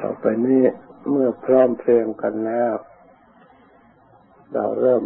[0.00, 0.62] ต่อไปนี้
[1.08, 2.74] เมื่อพร้อมเพรียงกันแล้ว
[4.54, 5.04] เราเริ่ม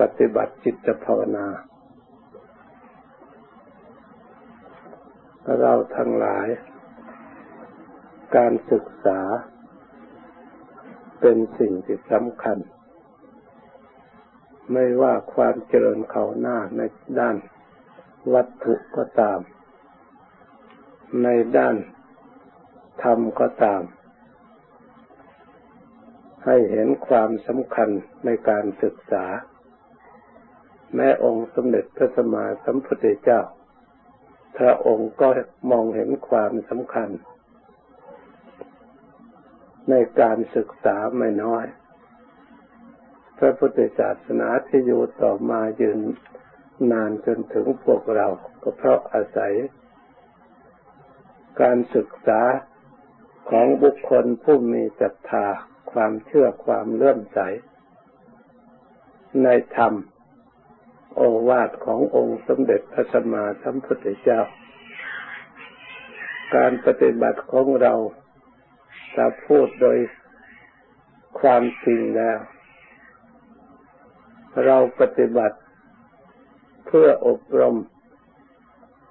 [0.00, 1.46] ปฏิบัติจิตภาวนา
[5.60, 6.48] เราทั้งหลาย
[8.36, 9.20] การศึกษา
[11.20, 12.58] เป็นสิ่งที่สำคัญ
[14.72, 16.80] ไม่ว่าความเจริญเขาหน้าใน
[17.18, 17.36] ด้าน
[18.34, 19.40] วัตถุก็ตาม
[21.22, 21.76] ในด้าน
[23.02, 23.82] ธรรมก็ตาม
[26.44, 27.88] ให้เห็นความสำคัญ
[28.24, 29.24] ในการศึกษา
[30.94, 33.40] แม้องค์สมเด็จพระสัมมาสัมพุทธเจ้า
[34.58, 35.28] พระองค์ก็
[35.70, 37.10] มองเห็นความสำคัญ
[39.90, 41.64] ในการศึกษาไม่น้อย
[43.38, 46.00] พระพุทธศาสนาที่อยู่ต่อมายืน
[46.92, 48.26] นานจนถึงพวกเรา
[48.62, 49.54] ก็เพราะอาศัย
[51.60, 52.40] การศึกษา
[53.50, 55.46] ของบุคคลผู้มีศรัทธา
[55.92, 57.38] ความเชื่อความเลื่อมใส
[59.44, 59.94] ในธรรม
[61.14, 64.40] โอวาทขององค์สมเด็จพระสัมมาสัมพุทธเจ้า
[66.56, 67.94] การปฏิบัติของเรา
[69.14, 69.98] ถ้าพูดโดย
[71.40, 72.38] ความจริงแล้ว
[74.66, 75.58] เราปฏิบัติ
[76.86, 77.76] เพื่ออบรม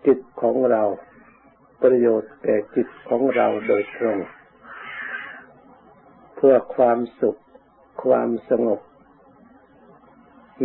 [0.06, 0.84] จิตของเรา
[1.84, 4.18] ประโยชน์แก่จิตของเราโดยตรง
[6.42, 7.40] เพื่อความสุข
[8.04, 8.80] ความสงบ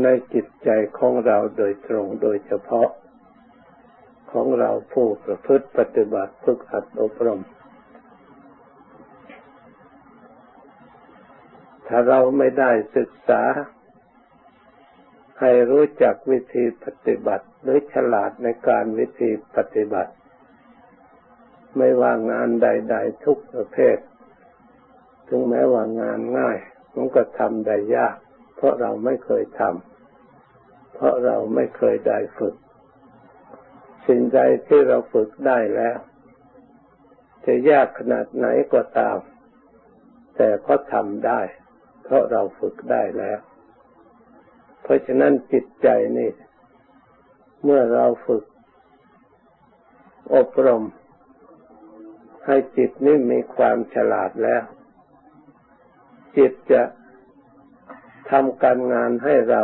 [0.02, 2.88] ในจิตใจของเราโดยตรงโดยเฉพาะ
[4.32, 7.42] ของเราผู้ประพฤติปฏิบัติฝึกหัดอบรม
[11.86, 13.42] ถ้าเราไม่ได้ศึกษา
[15.40, 20.12] ให้รู้จักวิธีปฏิบัติหรือฉลาดในการวิธีปฏิบัติ
[21.76, 23.98] ไม่ว่างานใด ๆ ทุกประเภท
[25.28, 26.58] ถึงแม้ว่างานง่าย
[26.94, 28.16] มันก็ทำได้ยาก
[28.56, 32.54] เพราะเราไม่เคยทำเพราะเราไม่เคยได้ฝึก
[34.06, 35.96] สิ่งใดที่เราฝึกได้แล้ว
[37.44, 39.18] จะยากขนาดไหนก็ตาม
[40.36, 41.40] แต่ก็ทำได้
[42.02, 43.38] เพราะเราฝึกได้แล้ว
[44.82, 46.30] เพราะฉะนั้นจิตใจนี่
[47.64, 48.44] เมื่อเราฝึก
[50.34, 50.84] อบรม
[52.46, 54.62] ให้จิตนี่มีความฉลาดแล้ว
[56.36, 56.82] จิตจะ
[58.30, 59.62] ทำการงานให้เรา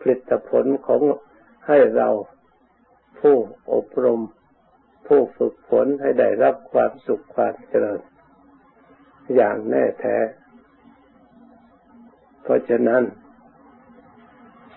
[0.00, 1.02] ผลิตผลของ
[1.68, 2.08] ให้เรา
[3.20, 3.36] ผู้
[3.72, 4.22] อบรม
[5.06, 8.00] ผู้ฝึกฝนให้ได้รับความสุขความเจริญ
[9.34, 10.16] อย่างแน่แท้
[12.42, 13.02] เพราะฉะนั้น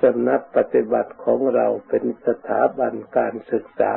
[0.01, 3.93] สำนักปฏิบัติของเราเป็นสถาบันการศึกษา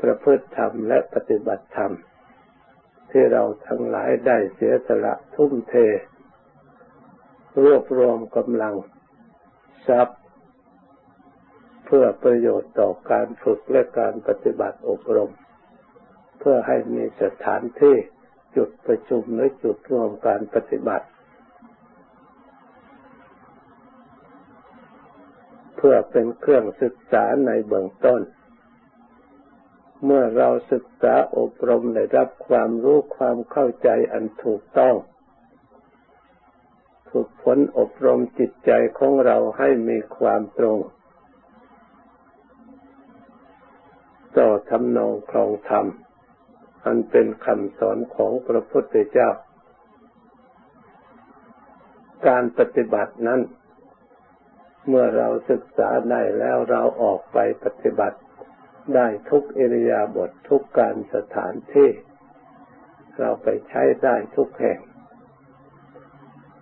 [0.00, 1.92] ประพฤติธรรมและปฏิบัติธรรม
[3.16, 5.74] ที่เราทั้งหลายได้เสียสละทุ่มเท
[7.62, 8.74] รวบรวมกำลัง
[9.88, 10.20] ทรัพย์
[11.86, 15.32] เพื่อประโยชน์ต่อการฝึกและการปฏิบัติอบรม
[16.38, 17.96] เพื่อให้มีสถานที่
[18.56, 21.06] จุดประชุมหรือจุดรวมการปฏิบัติ
[25.76, 28.22] เพื่อเป็นเครื่องศึกษาในเบื้องต้น
[30.04, 34.94] เมื่อเราศึกษาอบรมได้รับความรู้ความเข้าใจอันถูกต้อง
[37.10, 40.78] ฝึกฝนอบรมจิตใจของเราให้มีความตรง
[44.38, 45.86] ต่อทำนองครองธรรม
[46.84, 49.30] อันเป็นคำสอนของพระพุทธเจ้า
[52.28, 53.40] การปฏิบัตินั้น
[54.88, 58.18] เมื่อเราศึกษาได้แล้วเราออกไปปฏิบัติ
[58.94, 61.90] ได้ทุกเอริยาบททุกการสถานที่
[63.18, 64.80] เราไปใช้ได้ทุกแห่ง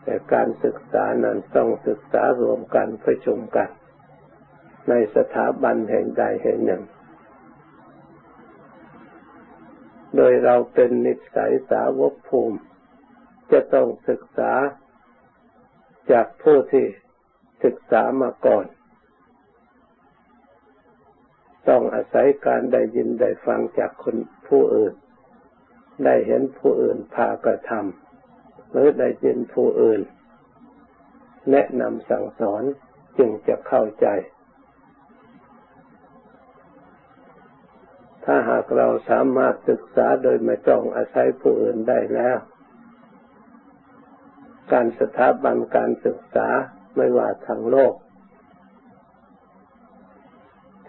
[0.02, 3.68] แต่การศึกษานั้นต้องศึกษารวมกันประชุมกัน
[4.88, 6.82] ในสถาบันแห่งใดแห่งหนึ่ง
[10.16, 12.58] โดยเราเป็นนิสัยสาวกภูมิ
[13.52, 14.52] จะต้องศึกษา
[16.12, 16.86] จากผู้ที่
[17.64, 18.64] ศึกษามาก่อน
[21.68, 24.16] ต้องอาศัยการได้ยินได้ฟังจากคน
[24.48, 24.94] ผู้อื่น
[26.04, 30.00] ได้เห็นผู้อื่นพากระทำหรือได้ยินผู้อื่น
[31.50, 32.62] แนะนำสั่งสอน
[33.18, 34.06] จึงจะเข้าใจ
[38.24, 42.38] ถ้าหากเราสามารถศึกษาโดยไม่ต้องอาศัยผู้อื่นได้แล้ว
[44.72, 46.48] การสถาบันการศึกษา
[46.96, 47.94] ไม่ว่าทางโลก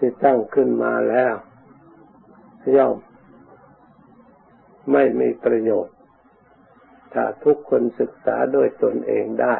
[0.05, 1.33] ที่ตั้งขึ้นมาแล้ว
[2.75, 2.97] ย่อม
[4.91, 5.95] ไม่มีประโยชน์
[7.13, 9.55] ถ้าทุกคนศึกษาโดยตนเองได้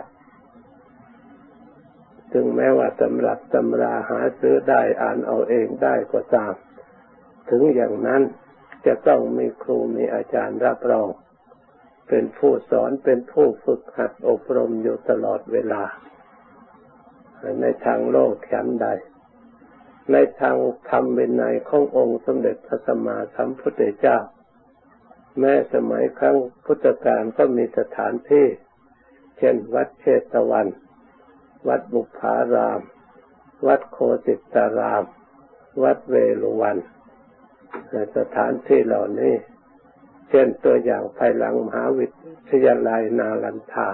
[2.34, 6.54] ถึงแม้ว่าตำรับตำราหาซื้อได้อ่านเอาเองได้ก็ตาม
[7.50, 8.22] ถึงอย่างนั้น
[8.86, 11.10] จะต้องมีครูมีอาจารย์รับรอง
[12.10, 15.84] เป็นผู้สอนเป็นผู้ฝึกหัดอบรมอยู่ตลอดเวลา
[17.62, 18.88] ในทางโลกฉันใด
[20.12, 20.58] ในทาง
[20.90, 24.18] ธรรมวินัยขององค์สมเด็จพระสัมมาสัมพุทธเจ้า
[25.40, 28.46] แม้สมัยครั้งพุทธกาลก็มีสถานที่
[29.38, 30.68] เช่นวัดเชตวัน
[31.68, 32.82] วัดบุพาราม
[33.68, 35.04] วัดโคสิตาราม
[35.84, 36.78] วัดเวลุวัน
[38.18, 39.36] สถานที่เหล่านี้
[40.30, 42.08] เช่นตัวอย่างภายหลังมหาวิ
[42.52, 43.90] ทยาลัยนาลันทา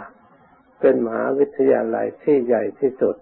[0.80, 3.16] เป็นมหาวิทยาลัยที่ใหญ่ที่สุด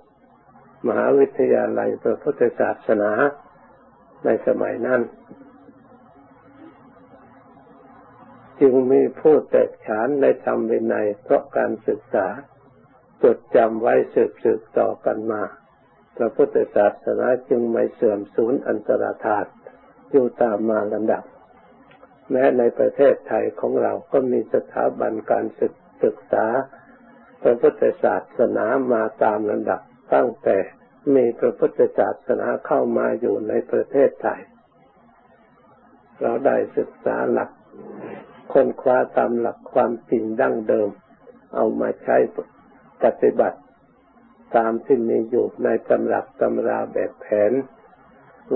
[0.85, 3.11] มหาวิทยาลัยพระพุทธศาสนา
[4.25, 5.01] ในสมัยนั้น
[8.59, 12.27] จึงมีผู้แตกฉานในธรรมวินัยเพราะการศึกษา
[13.23, 15.43] จดจำไว้สืบสืบต่อกันมา
[16.17, 19.51] พระพุทธศาสนาจึงไม่เสื่อมสูญอันตรธาตุ
[20.11, 21.23] อยู่ตามมาลำดับ
[22.31, 25.73] แม้ในประเทศไทยของเราก็มีสถาบันการศึก
[26.03, 26.45] ศึกษา
[27.41, 29.81] พระพุทธศาสนามาตามลำดับ
[30.13, 30.57] ตั้งแต่
[31.15, 34.41] มีพระพุทธศาสนาเข้ามาอยู่ในประเทศไทย
[36.21, 37.49] เราได้ศึกษาหลัก
[38.53, 40.89] ค้นคว้าตามหลักความจริงดั้งเดิม
[41.55, 42.17] เอามาใช้
[43.03, 43.59] ปฏิบัติ
[44.55, 47.51] ตามที่มีอยู่ในตำรับตำราแบบแผน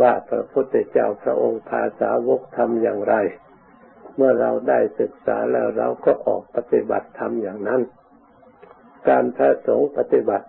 [0.02, 3.16] ว่าพระพุทธเจ้าพระองค์ภาษาวกทำอย่างไร
[4.16, 7.82] เมื่อเราได้ศึกษาแล้วเราก็ออกปฏิบัติทำอย่างนั้น
[9.08, 10.48] การพระสงฆ์ปฏิบัติ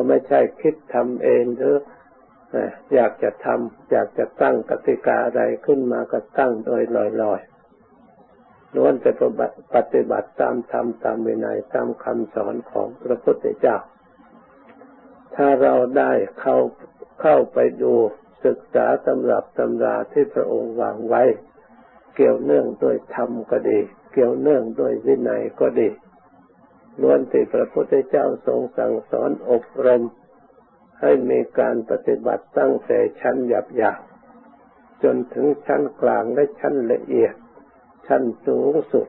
[0.00, 1.76] ก็ไม่ใช่คิดทำเองหรือ
[2.94, 9.10] อยากจะทำอยากจะตั้งกติกาอะไรขึ้นมาก็ตั้งโดยลอยๆล้วนจะ
[9.74, 13.76] ปฏิบัติตามธรรมตามวินัยตามคำสอนของพระพุทธเจ้า
[15.34, 16.56] ถ้าเราได้เข้า
[17.20, 17.92] เข้าไปดู
[18.44, 21.22] ศึกษาตำรับตำราที่พระองค์วางไว้
[22.14, 23.78] เกี่ยวเนื่องโดยธรรมก็ดี
[24.12, 25.88] เกี่ยวเนื่องโดยวินัยก็ดี
[27.00, 30.02] ล้วนที่พระพุทธเจ้าทรงสั่งสอนอบรม
[31.00, 37.34] ให้มีการปฏิบัติตั้งแต่ชั้นหยาบๆจนถึงชั้นกลางและชั้นละเอียด
[38.06, 39.08] ชั้นสูงสุด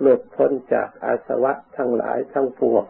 [0.00, 2.84] หลุดพ้นจากอาสวะทั้งหลายทั้งปวง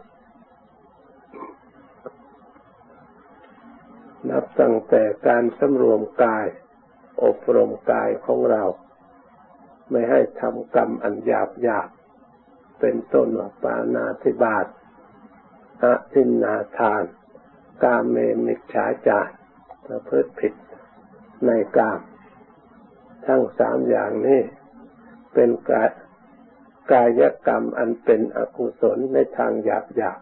[4.29, 6.47] นับตั้งแต่การสำรวมกาย
[7.23, 8.63] อบรมกายของเรา
[9.91, 11.89] ไม่ให้ทำกรรมอันหยาบหยาบ
[12.79, 14.65] เป็นต้นว่าปานาธิบาต
[15.83, 17.03] อะทินนาทาน
[17.83, 18.15] กาเม
[18.45, 19.33] มิจฉาจาร
[19.85, 20.53] ประพฤติผิด
[21.45, 21.99] ในกาม
[23.25, 24.41] ทั้งสามอย่างนี้
[25.33, 25.89] เป็นกาย
[26.91, 30.19] กายกรรมอันเป็นอกุศลในทางหยาบหยาบ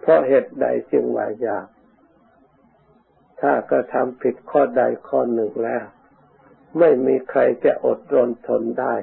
[0.00, 1.68] เพราะเหตุใดจึงว่าหยาบ
[3.40, 5.84] ถ้ากระทำผิดข้อใดข้อหนึ่งแล้ว
[6.78, 8.94] ไม่มีใครจะอดรนทนได้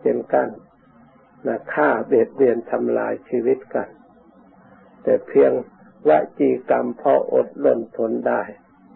[0.00, 0.48] เช่นกัน
[1.46, 3.88] นะฆ่าเบียดเบียนทำลายชีวิตกัน
[5.02, 5.52] แต่เพียง
[6.08, 8.42] วจีกรรมพออดรนทนได้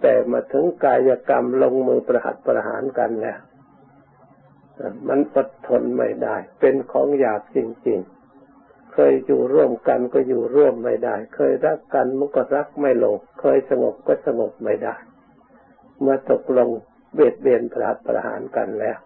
[0.03, 3.39] แต่มาถึงกายกรรมลงมือประหัตประหารกันแล้ว
[5.09, 14.95] มันอดทนไม่ได้ เป็นของหยาบจริง ๆ เคยอยู่ร่วมกันก็อยู่ร่วมไม่ได้ เคยรักกันมันก็รักไม่ลง เคยสงบก็สงบไม่ได้
[16.01, 16.69] เมื่อตกลง
[17.15, 18.99] เบียดเบียนปราประหารกันแล้ว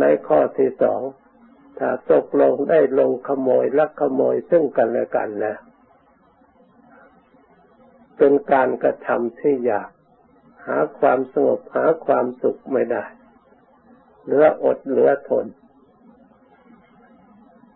[0.00, 1.00] ในข้อที่สอง
[1.78, 5.58] ถ้าตกลงได้ลงขโมยลักขโมยซึ่งกันและกันแล้ว
[8.18, 9.90] เป็นการกระทำที่อยาก
[10.66, 13.04] หาความสงบหาความสุขไม่ได้
[14.24, 15.46] เหลืออดเหลือทน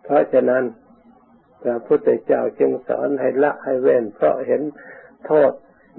[0.03, 0.63] เพราะฉะนั้น
[1.63, 4.61] พระพุทธเจ้าจึงสอนให้ละให้เว้นเพราะเห็น
[5.25, 5.51] โทษ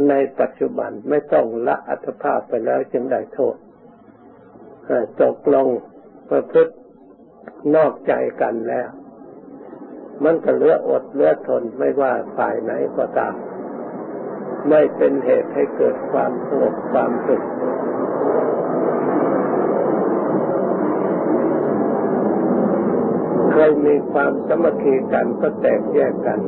[0.09, 3.57] ในปัจจุบันไม่ต้องละอัตภาพไปแล้วจึงได้โทษ
[5.23, 5.66] ตกลง
[6.30, 6.75] ประพฤติ
[7.75, 8.88] นอกใจกันแล้ว
[10.25, 13.35] มันก็เลืออดเลือทนไม่ว่าฝ่ายไหนก็ตาม
[14.68, 17.42] ไม่เป็นเหตุให้เกิดความสงบความสุข
[23.52, 26.40] เคยมีความสมัคคีกันก็แตกแยกกัน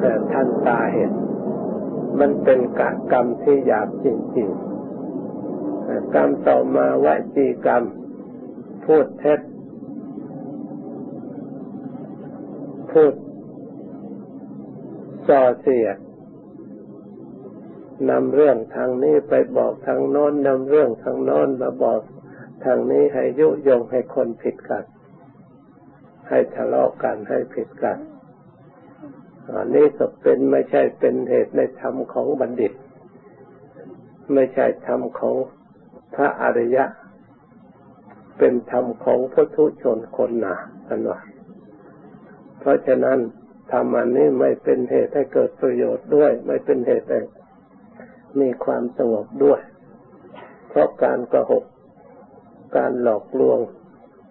[0.00, 1.12] แต่ท่านตาเห็น
[2.20, 7.82] มันเป็นกะกรรมที่หยาบจริงๆกรรมต่อมาวจีกรรม
[8.84, 9.40] พูดเท็จ
[12.94, 13.14] พูด
[15.28, 15.96] ส่อเสียด
[18.10, 22.00] นำเรื่องทางนี้ไปบอกทางโน้นนำเรื่องทางโน้นมาบอก
[22.64, 24.84] ทางนี้ให้ยุยงให้คนผิดกัน
[26.28, 27.98] ให้ทะเลาะกันให้ผิดกัน
[29.50, 32.72] อันนี้ก็เป็นไม่ใช่เป็นเหตุในธรรมของบัณฑิต
[34.34, 35.34] ไม่ใช่ธรรมของ
[36.14, 36.84] พระอริยะ
[38.38, 40.54] เป็นธรรมของพุทุชนคนหนา
[40.88, 41.18] อันว่า
[42.64, 43.18] เพราะฉะนั้น
[43.72, 47.20] ธรรมอันนี้ไม่เป็นเหตุให้เกิดประโยชน์ด้วย ไม่เป็นเหตุให้
[48.40, 49.60] มีความสงบด้วย
[50.68, 51.64] เพราะการกระหก
[52.76, 53.58] การหลอกลวง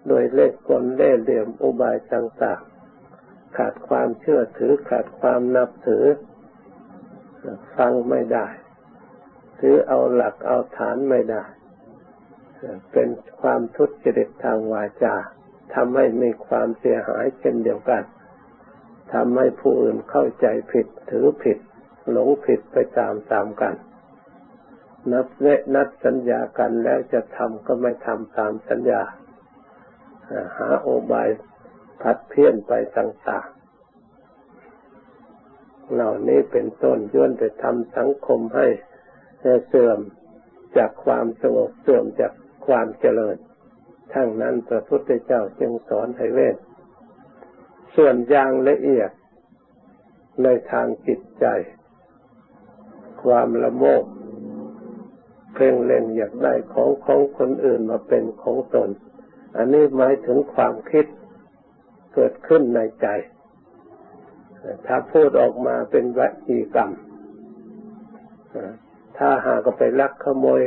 [0.08, 6.04] โดยเล่ห์กลเล่ห์เหลี่ยมอุบายต่างๆ ขาดความเชื่อถือขาดความนับถือ
[7.76, 8.46] ฟังไม่ได้
[9.60, 11.44] ถือเอาหลักเอาฐานไม่ได้
[12.92, 13.08] เป็น
[13.40, 15.14] ความทุจริตทางวาจา
[15.74, 18.02] ทำให้มีความเสียหายเช่นเดียวกัน
[19.12, 21.58] ทำให้ผู้อื่นเข้าใจผิดถือผิด
[22.10, 23.74] หลงผิดไปตามตามกัน
[25.12, 29.02] นับเละนัดสัญญากันแล้วจะทำก็ไม่ทำตามสัญญา
[30.56, 31.28] หาโอบาย
[32.02, 38.66] พัดเพี้ยนไปต่างๆ เหล่านี้เป็นต้นย้วนแต่ทำสังคมให้
[39.68, 39.98] เสื่อม
[40.76, 42.32] จากความสงบเสื่อมจาก
[42.66, 43.36] ความเจริญ
[44.12, 46.56] ทั้งนั้นพระพุทธเจ้าจึงสอนให้เว้น
[47.96, 49.10] ส่วนอย่างละเอียด
[50.42, 51.46] ในทางจิตใจ
[53.22, 54.02] ความละโมบ
[55.54, 58.88] เพ่งเล็งอยากได้ของของคนอื่นมาเป็นของตน
[59.56, 61.06] อันนี้หมายถึงความคิด
[62.14, 63.06] เกิดขึ้นในใจ
[64.86, 66.90] ถ้าพูดออกมาเป็นวจีกรรม
[69.18, 70.60] ถ้าหากไปลักขโมย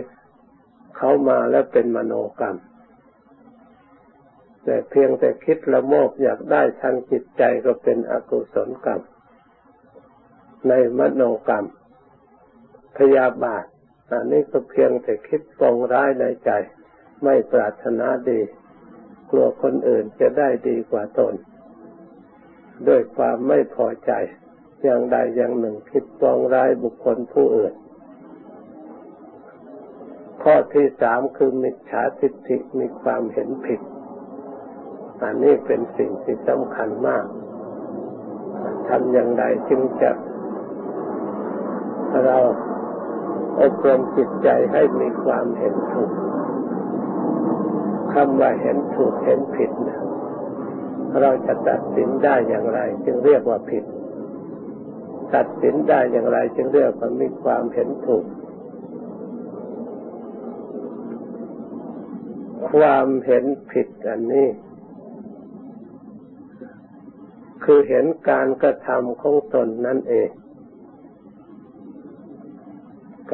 [0.98, 2.57] เขามาแล้วเป็นมโนกรรม
[4.69, 9.01] แต่เพียงแต่คิดละโมบอยากได้ทางจิตใจก็เป็นอกุศลกรรม
[10.67, 11.65] ในมโนกรรม
[12.97, 13.65] พยาบาท
[14.12, 16.51] อันนี้ก็เพียงแต่คิดปองร้ายในใจ
[17.24, 18.41] ไม่ปรารถนาดี
[19.29, 21.33] กลัวคนอื่นจะได้ดีกว่าตน
[22.88, 24.12] ด้วยความไม่พอใจ
[24.83, 27.74] อย่างใดอย่างหนึ่งคิดปองร้ายบุคคลผู้อื่น
[30.43, 33.81] ข้อที่สามคือมิจฉาทิฏฐิมีความเห็นผิด
[35.21, 37.25] อันนี้เป็นสิ่งที่สำคัญมาก
[38.88, 40.12] ทำอย่างไรจึงจะ
[42.25, 42.38] เรา
[43.62, 46.12] อบรมจิตใจให้มีความเห็นถูก
[48.13, 50.00] คำว่าเห็นถูกเห็นผิดนะ
[51.21, 53.83] เราจะตัดสินได้อย่างไร จึงเรียกว่าผิด
[55.36, 58.25] ตัดสินได้อย่างไร จึงเรียกว่ามีความเห็นถูก
[62.71, 64.47] ความเห็นผิดอันนี้
[67.69, 70.29] คือเห็นการกระทำของตนนั่นเอง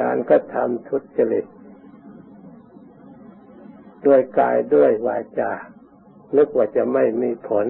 [0.02, 1.46] การกระทำทุจริต
[4.08, 5.52] ด้วยกายด้วยวาจา
[6.38, 7.68] นึกว่าจะไม่มีผล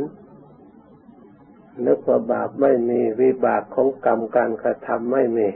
[1.87, 5.49] นึกว่าบาปไม่มีวิบากของกรรมการกระทำไม่มี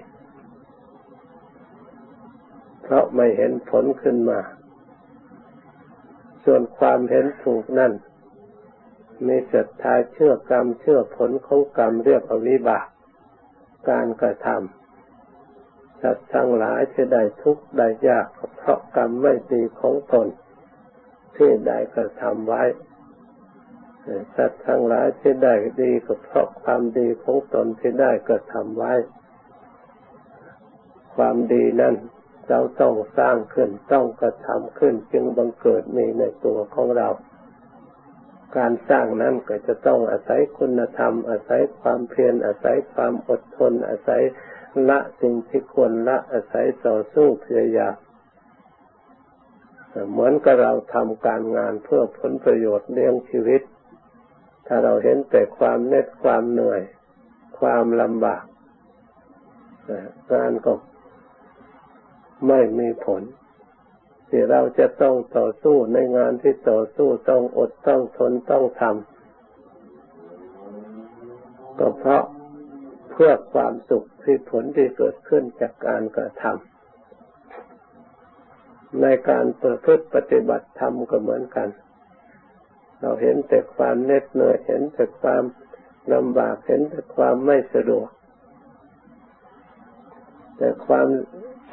[2.82, 4.40] เพราะไม่เห็นผลขึ้นมา
[6.46, 7.94] ส่วนความเห็นถูกนั่น
[9.26, 12.88] มีศรัทธาเชื่อกรรมเชื่อผลของกรรมเรียกวิบาก
[13.90, 20.28] การกระทำสัตว์ทั้งหลายที่ได้ทุกข์ได้ยากเพราะกรรมไม่ดีของตน
[21.36, 22.64] ที่ได้กระทำไว้
[24.36, 28.94] สัตว์ทั้งหลายที่ได้ดีก็เพราะความดีของตนที่ได้กระทำไว้
[31.16, 31.96] ความดีนั้น
[32.50, 37.10] เราต้องสร้างขึ้นต้องกระทำขึ้นจึงบังเกิดมีในตัวของเรา
[38.56, 44.22] การสร้างนั้นก็จะต้องอาศัยคุณธรรม อาศัยความเพียรอาศัยความอดทน อาศัย
[44.90, 47.96] ละสิ่งที่ควรละอาศัยต่อสู้พยายาม
[50.12, 53.62] เหมือนกับเราทำการงานเพื่อผลประโยชน์เลี้ยงชีวิต
[54.68, 56.82] ถ้าเราเห็นแต่ความเหน็ดความเหนื่อย
[57.60, 58.44] ความลำบาก
[60.34, 60.74] งานก็
[62.48, 63.22] ไม่มีผล
[64.30, 68.96] ที่เราจะต้องต่อสู้ในงานที่ต่อสู้ต้องอดต้องทนต้องทำ
[71.80, 72.24] ก็เพราะ
[73.12, 76.56] เพื่อความสุขที่ผลที่เกิดขึ้นจากการกระทำ
[79.02, 81.68] ในการประพฤติปฏิบัติธรรมก็เหมือนกัน
[83.00, 85.44] เราเห็นแต่ความเหน็ดเหนื่อยเห็นแต่ความ
[86.14, 88.10] ลำบากเห็นแต่ความไม่สะดวก
[90.58, 91.08] แต่ความ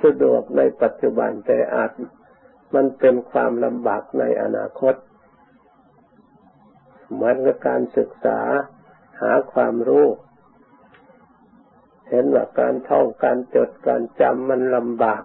[0.02, 1.90] สะดวกในปัจจุบันแต่อาจ
[2.74, 4.94] มันเป็นความลำบากในอนาคต
[7.12, 8.40] เหมือนกับการศึกษา
[9.20, 10.06] หาความรู้
[12.08, 15.22] เห็นว่าการท่องการจดการจำมันลำบาก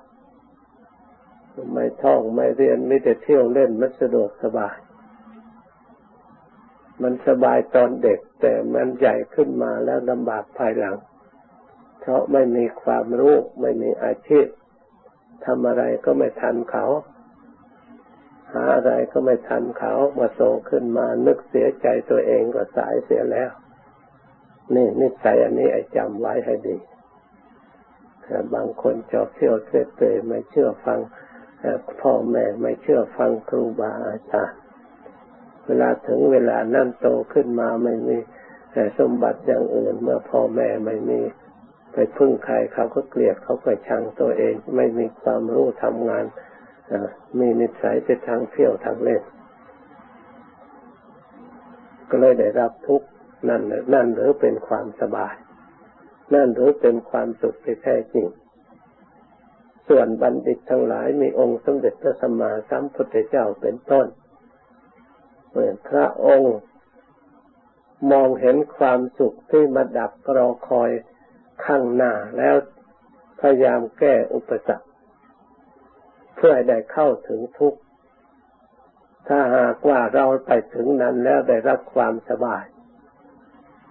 [1.74, 4.78] ไม่ท่องไม่เรียนไม่แต่เที่ยวเล่นมันสะดวกสบาย
[7.02, 10.98] มันสบายตอนเด็ก แต่มันใหญ่ขึ้นมาแล้วลำบากภายหลัง
[12.00, 14.46] เพราะไม่มีความรู้ ไม่มีอาชีพ
[15.46, 16.86] ทำอะไรก็ไม่ทันเขา
[18.54, 23.52] หาอะไรก็ไม่ทันเขามาโตขึ้นมานึกเสียใจตัวเองก็สายเสียแล้ว
[24.76, 26.78] นี่นิสัยอันนี้ไอ้จำไว้ให้ดี
[28.24, 31.00] แต่บางคนจอบเที่ยวเตะไม่เชื่อฟัง
[32.02, 34.60] พ่อแม่ไม่เชื่อฟังครูบาอาจารย์
[35.66, 38.18] เวลาถึงเวลานั่นโตขึ้นมาไม่มี
[39.00, 41.22] สมบัติอย่างอื่น เมื่อพ่อแม่ไม่มี
[41.94, 46.26] ไปพึ่งใครเขาก็เกลียดเขาก็ชังตัวเอง ไม่มีความรู้ทำงาน
[47.40, 49.24] มีนิสัยไปทางเที่ยวทางเล่น
[52.10, 53.08] ก็เลยได้รับทุกข์
[53.50, 53.62] นั่น
[53.94, 55.36] นั่นหรือเป็นความสบาย
[56.34, 58.28] นั่นหรือเป็นความสุขที่แท้จริง
[59.90, 64.08] ส่วนบัณฑิตทั้งหลายมีองค์สมเด็จพระสัมมาสัมพุทธเจ้าเป็นต้น
[65.52, 66.56] เมื่อพระองค์
[68.12, 70.92] มองเห็นความสุขที่มาดับรอคอย
[71.66, 72.56] ข้างหน้าแล้ว
[73.40, 74.89] พยายามแก้อุปสรรค
[76.42, 77.80] เพื่อให้ได้เข้าถึงทุกข์
[79.28, 82.66] ถ้าหากว่าเราไปถึงนั้นแล้วได้รับความสบาย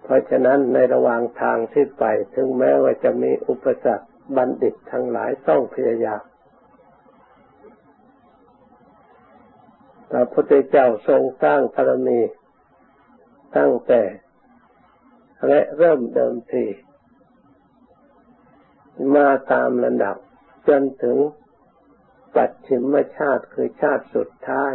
[0.03, 6.23] เพราะฉะนั้นในระหว่างทางที่ไปถึงแม้ว่าจะมีอุปสรรคบัณฑิตทั้งหลายต้องพยายาม
[10.11, 12.21] พระพุทธเจ้าทรงสร้างพารมี
[13.57, 14.03] ตั้งแต่
[15.47, 16.65] และเริ่มเดิมที
[19.15, 20.17] มาตามระดับ
[20.69, 21.17] จนถึง
[22.39, 24.75] ปัจฉิมชาติคือชาติสุดท้าย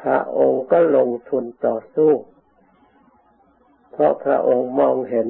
[0.00, 2.12] พระองค์ก็ลงทุนต่อสู้
[3.90, 5.28] เพราะพระองค์มองเห็น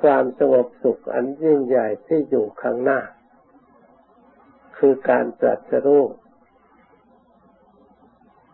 [0.00, 3.00] ความสงบสุขอันยิ่งใหญ่ที่อยู่ข้างหน้า
[4.76, 6.04] คือการตรัสรู้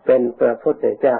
[0.04, 1.18] เป็นพระพุทธเจ้า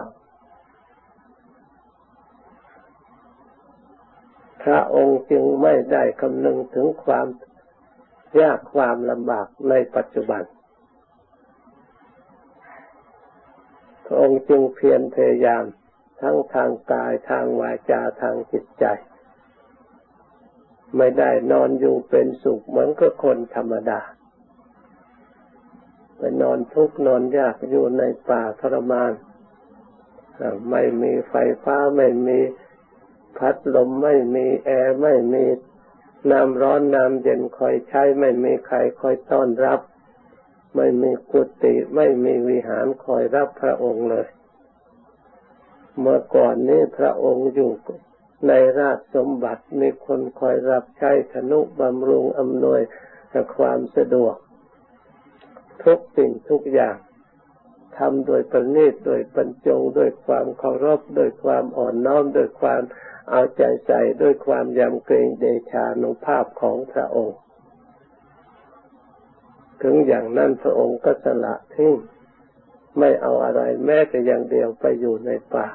[4.63, 7.27] พระองค์จึงไม่ได้คำนึงถึงความ
[8.41, 10.43] ยากความลำบากในปัจจุบัน
[14.05, 15.65] พระองค์จึงเพียรพยายาม
[16.21, 18.85] ทั้งทางกายทางวาจาทางจิตใจ
[20.97, 24.01] ไม่ได้นอนอยู่เป็นสุขเหมือนกับคนธรรมดา
[26.17, 29.13] ไปนอนทุกข์นอนยากอยู่ในป่าทรมาน
[30.71, 32.39] ไม่มีไฟฟ้าไม่มี
[33.39, 35.45] พัดลมไม่มีแอร์ไม่มี
[36.31, 39.81] น้ำร้อนน้ำเย็นคอยใช้ไม่มีใครคอยต้อนรับ
[40.77, 44.27] ไม่มีกุฏิไม่มีวิหารคอยรับพระองค์เลย
[45.99, 47.71] เมื่อก่อนนี้พระองค์อยู่
[48.49, 52.81] ในราชสมบัติมีคนคอยรับใช้ธนุบำรุงอำนวย
[53.57, 54.37] ความสะดวก
[55.85, 56.97] ทุกสิ่งทุกอย่าง
[57.99, 62.83] ทำโดยประณีตโดยบรรจงโดยความเคารพโดยความอ่อนน้อมโดยความ
[63.31, 67.39] เอาใจใส่ด้วยความยำเกรงเดชานุภาพของพระองค์
[69.83, 71.95] ถึงอย่างนั้นพระองค์ก็สละทิ้ง
[72.99, 75.67] ไม่เอาอะไรแม้แต่อย่างเดียวไปอยู่ในป่า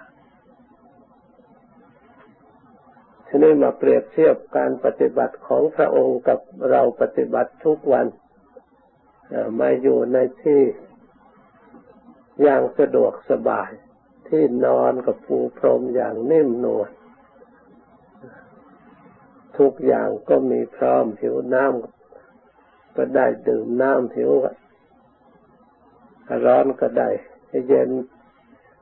[3.28, 8.08] ทีนี้มาเปรียบเทียบการปฏิบัติของพระองค์กับเราปฏิบัติทุกวัน
[9.60, 10.62] มาอยู่ในที่
[12.42, 13.70] อย่างสะดวกสบาย
[14.28, 16.90] ที่นอนกับปูพรมอย่างนิ่มนวล
[19.60, 24.32] ทุกอย่างก็มีพร้อมผิวน้ำก็ได้ดื่มน้ำผิว
[26.46, 27.10] ร้อนก็ได้
[27.68, 27.90] เย็น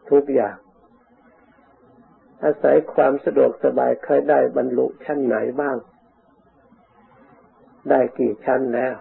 [0.10, 0.58] ทุกอย่าง
[2.44, 5.78] อาศัยความสะดวกสบายเคยได้บรรลุชั้นไหนบ้าง
[7.90, 8.96] ได้กี่ชั้นแล้ว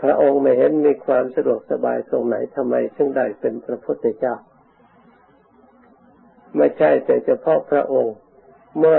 [0.00, 4.36] พระองค์ไม่เห็นมีความสะดวกสบายตรงไหนทำไมจึงได้เป็นพระพุทธเจ้า
[6.56, 8.16] ไม่ใช่แต่เฉพาะพระองค์
[8.78, 8.98] เมื่อ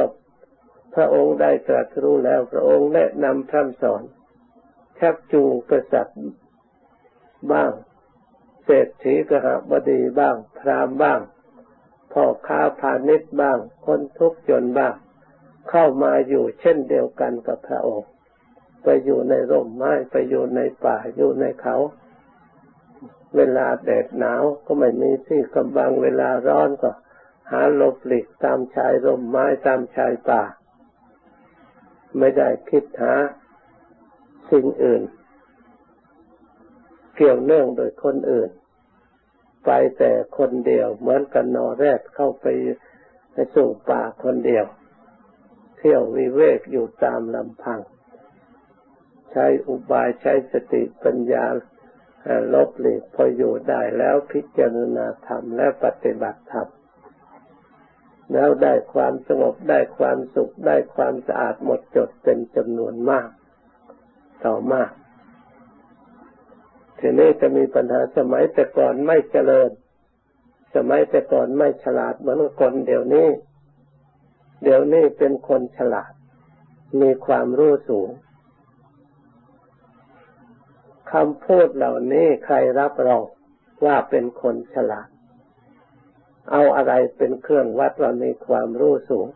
[0.96, 4.04] พระองค์ได้ตรัสรู้แล้วพระองค์แนะนำพร่ำสอน
[5.00, 6.20] ชักจูงกษัตริย์
[7.52, 7.72] บ้าง
[8.64, 11.20] เศรษฐีกหบดีบ้าง พรามบ้าง
[12.14, 14.94] พ่อค้าพาณิชย์บ้าง คนทุกข์จนบ้าง
[15.70, 18.10] เข้ามาอยู่เช่นเดียวกันกับพระองค์
[18.84, 21.76] ไปอยู่ในร่มไม้ไปอยู่ในป่าอยู่ในเขา
[23.36, 26.92] เวลาแดดหนาวก็ไม่มีที่กำบังเวลาร้อนก็
[27.52, 30.44] หาหลบหลีกตามชายร่มไม้ตามชายป่า
[32.20, 33.14] ไม่ได้คิดหา
[34.52, 35.02] สิ่งอื่น
[37.16, 38.50] เกี่ยวเนื่องโดยคนอื่น
[39.66, 42.46] ไปแต่คนเดียว เหมือนกันนอแรกเข้าไป
[43.34, 44.66] ในสู่ป่าคนเดียว
[45.78, 47.80] เที่ยววิเวกอยู่ตามลำพัง
[49.32, 51.46] ใช้อุบายใช้สติปัญญา
[52.54, 56.68] ลบหลีกพออยู่ได้แล้วพิจารณาธรรมและปฏิบัติธรรม
[58.34, 63.30] แล้วได้ความสงบได้ความสุขได้ความสะอาดหมดจดเป็นจำนวนมาก
[64.46, 64.92] ต่อมาก
[67.00, 69.70] ทีนี้จะมีปัญหาสมัยแต่ก่อนไม่เจริญ
[70.76, 73.28] สมัยแต่ก่อนไม่ฉลาดเหมือนคนเดี๋ยวนี้
[74.64, 76.12] เดี๋ยวนี้เป็นคนฉลาด
[77.02, 78.10] มีความรู้สูง
[81.12, 83.26] คำพูดเหล่านี้ใครรับรอง
[83.86, 85.08] ว่าเป็นคนฉลาด
[86.52, 89.28] เอาอะไรเป็นเครื่องวัดว่ามีความรู้สูง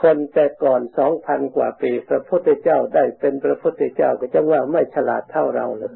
[0.00, 5.94] คนแต่ก่อนสองพันกว่าปีพระพุทธเจ้าได้เป็นพระพุทธเจ้าก็จะว่าไม่ฉลาดเท่าเราเลย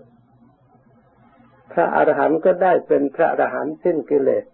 [1.72, 4.44] พระอรหันต์ก็ได้เป็นพระอรหันต์สิ้นกิเลส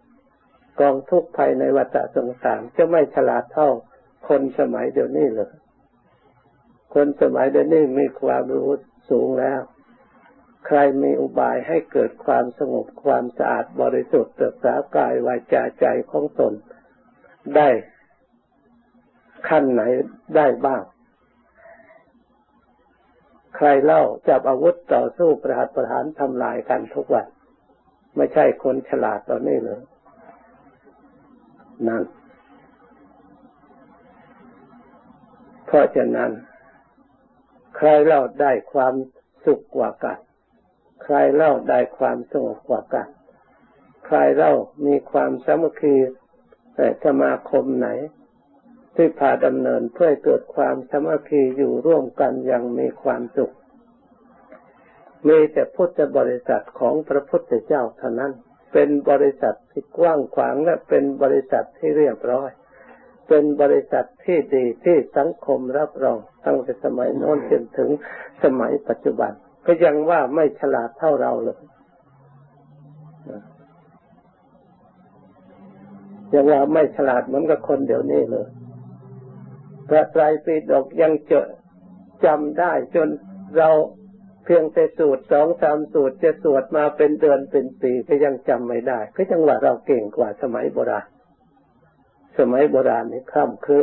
[0.81, 3.69] กองทุกข์ภายในวัฏสงสารจะไม่ฉลาดเท่า
[4.29, 5.51] คนสมัยเดี๋ยวนี้เลย
[6.95, 8.71] คนสมัยเดี๋ยวนี้มีความรู้
[9.11, 9.61] สูงแล้ว
[10.67, 16.53] ใครมีอุบายให้เกิดความสงบความสะอาดบริสุทธิ์รักษากายวาจาใจของตน
[17.57, 17.69] ได้
[19.49, 19.83] ขั้นไหน
[20.37, 20.83] ได้บ้าง
[23.57, 27.27] ใครเล่าจับอาวุธต่อสู้ประหัตประหารทำลายกันทุกวัน
[28.17, 29.81] ไม่ใช่คนฉลาดตอนนี้เลย
[31.89, 32.05] นั่น
[35.67, 36.31] เพราะฉะนั้น
[37.77, 38.95] ใครเล่าได้ความ
[39.45, 40.19] สุขกว่ากัน
[41.03, 43.09] ใครเล่าได้ความสงบกว่ากัน
[44.07, 44.53] ใครเล่า
[44.87, 45.97] มีความสามัคคี
[46.77, 47.89] แต่สมาคมไหน
[48.95, 53.55] ที่พาดำเนินเพื่อเกิดความสามัคคีอยู่ร่วมกันอย่างมีความสุข
[55.29, 58.33] มีแต่พุทธบริษัทของพระพุทธเจ้าเท่านั้น
[58.73, 62.51] เป็นบริษัทที่กว้างขวางและเป็นบริษัทที่เรียบร้อย
[63.29, 67.91] เป็นบริษัทที่ดีที่สังคมรับรองตั้งแต่สมัยโน้นจนถึง
[68.43, 69.33] สมัยปัจจุบัน
[69.67, 71.59] ก็ยังว่าไม่ฉลาดเท่าเราเลย
[76.35, 78.47] ยังว่าไม่ฉลาดเหมือนกับคนเดี๋ยวนี้เลย
[79.89, 81.47] พระไตรปิฎกยังเจอ
[82.25, 83.09] จำได้จน
[83.57, 83.71] เรา
[84.45, 91.07] เพียงแต่สูตรสองสามสูตรจะสวดมาเป็นเดือนเป็นปีก็ยังจำไม่ได้ก็ยังว่าเราเก่งกว่าสมัยโบราณ
[92.39, 93.81] สมัยโบราณนี่คร่ำครึ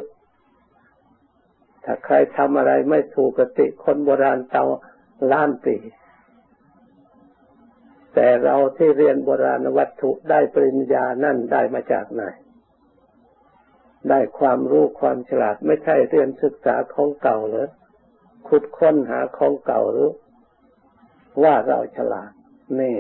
[1.84, 4.66] ถ้าใครทำอะไรไม่ถูกกติคนโบราณเตา
[5.32, 5.78] ล้านปี
[8.14, 12.24] แต่เราที่เรียนโบราณวัตถุได้ปริญญานั่นได้มาจากไหน
[14.10, 17.70] ได้ความรู้ความฉลาดไม่ใช่เรียนศึกษาของเก่าเลย
[18.48, 20.12] ขุดค้นหาของเก่าหรือ
[21.44, 22.32] ว่าเราฉลาด
[22.80, 22.96] นี่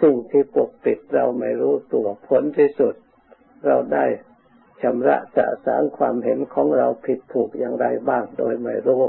[0.00, 2.94] สิ่งที่ปกปิดเราไม่รู้ตัวผลที่สุด
[3.66, 4.06] เราได้
[4.82, 9.02] ชำระสะสางความเห็นของเราผิดถูกอย่างไรบ้างโดยไม่รู้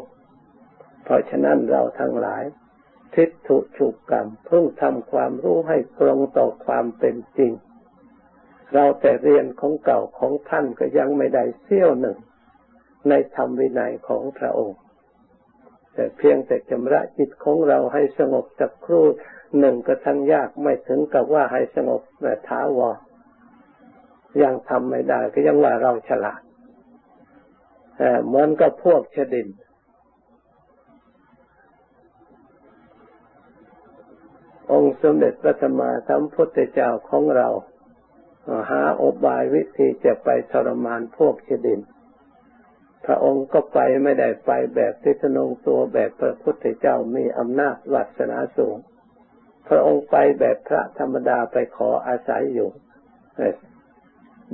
[1.10, 2.44] เพราะฉะนั้นเราทั้งหลาย
[3.16, 7.52] ทิฏฐุฉุกกรรมเพิ่งทำความรู้ให้ตรงต่อความเป็นจริง
[8.74, 12.18] เราแต่เรียนของเก่าของท่านก็ยังไม่ได้เสี้ยวหนึ่ง
[13.10, 14.80] ในธรรมวินัยของพระองค์
[15.94, 19.06] แต่เพียงแต่ชำระจิตของเราให้สงบสักครู่
[19.60, 22.98] หนึ่งก็ทั้งยากไม่ถึงกับว่าให้สงบแต่ท้าวร
[24.44, 26.42] ยังทำไม่ได้ก็ยังว่าเราฉลาด
[28.26, 29.48] เหมือนกับพวกชดิน
[34.72, 37.48] องค์สมเด็จพระธรรมาสัมพุทธเจ้าของเรา
[38.72, 41.80] หาอบายวิธีจะไปทรมานพวกชดิน
[43.06, 48.76] พระองค์ก็ไปไม่ได้ไปแบบที่ทนงตัวแบบพระพุทธเจ้ามีอำนาจวัสนาสูง
[49.68, 52.70] พระองค์ไปแบบพระธรรมดาไปขออาศัยอยู่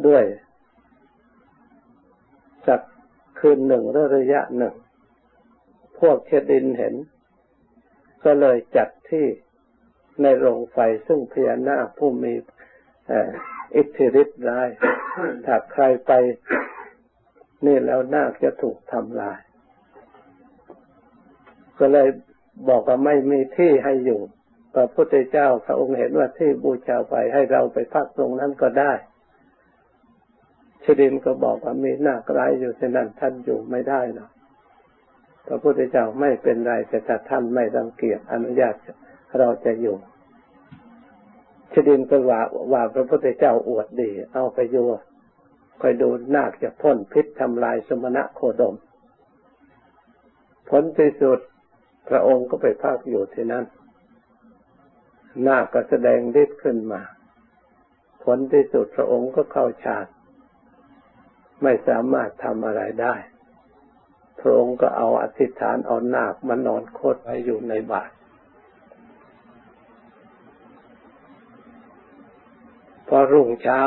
[0.08, 0.24] ด้วย
[2.68, 2.82] สัก
[3.40, 4.76] คืนหนึ่งรือระยะหนึ่ง
[6.00, 6.96] พวกเชดินเห็น
[8.24, 9.26] ก็เลยจัดที่
[10.22, 12.34] ในโรงไฟซึ่งพญานาคผู้มี
[13.76, 14.70] อิทธิฤทธิ์ร้าย
[15.46, 16.12] ถ้าใครไป
[17.66, 19.40] นี่แล้วนาคจะถูกทำลาย
[21.80, 22.08] ก็เลย
[22.70, 24.22] บอกว่าไม่มีที่ให้อยู่
[24.74, 28.94] พระพุทธเจ้าพระองค์เห็นว่าที่บูชาไปให้เราไปพักตรงนั้นก็ได้
[30.84, 34.30] ชดินก็บอกว่ามีหน้ากลายอยู่ที่นั่นท่านอยู่ไม่ได้หรอก
[35.48, 38.76] พระพุทธเจ้าไม่เป็นไรแต่ถ้าท่านไม่รังเกียจอนุญาต
[39.40, 39.98] เราจะอยู่
[41.74, 44.86] ชดินก็ว่าว่าพระพุทธเจ้าอวดดี เอาไปอยู่
[45.82, 48.76] คอยดูนาคจะพ่นพิษทำลายสมณะโคดม
[50.70, 51.40] ผลที่สุด
[52.10, 53.66] พระองค์ก็ไปพักอยู่ที่นั่น
[55.48, 57.02] นาคก็แสดงฤทธิ์ขึ้นมา
[58.24, 60.06] ผลที่สุดพระองค์ก็เข้าฌาน
[61.64, 63.16] ไม่สามารถทำอะไรได้
[64.40, 68.14] พระองค์ก็เอาอธิษฐานเอานาคมานอนโคตรไว้อยู่ในบาตร
[73.08, 73.82] พอรุ่งเช้า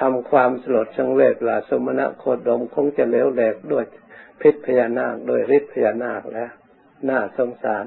[0.00, 3.84] ทำความสลดสังเวชลาสมณะโคดมคงจะเลวแหลกด้วย
[4.40, 6.50] พิษพญานาคด้วยฤทธิพญานาคแล้ว
[7.08, 7.84] น่าสงสาร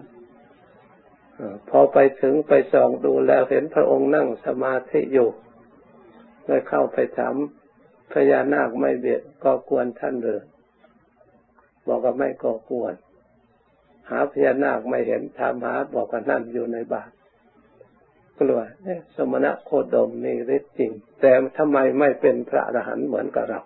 [1.70, 5.30] พอไปถึงไปส่องดูแล้วเห็นพระองค์นั่งสมาธิอยู่
[6.46, 7.36] เลยเข้าไปถาม
[8.14, 10.44] พญานาคไม่เบียดก็กวนท่านหรือ
[11.88, 12.94] บอกว่าไม่ก็กวน
[14.10, 17.12] หาพญานาคไม่เห็นถามหาบอกว่านั่นอยู่ในบาท
[18.40, 18.62] กลัว
[19.16, 23.62] สมณะโคดมมีฤทธิ์จริง แต่ทำไมไม่เป็นพระอรหันต์เหมือนกับเรา